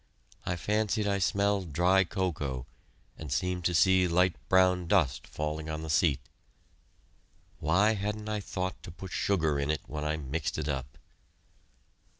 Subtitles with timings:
[0.47, 2.65] I fancied I smelled dry cocoa,
[3.19, 6.19] and seemed to see light brown dust falling on the seat.
[7.59, 10.97] Why hadn't I thought to put sugar in it when I mixed it up?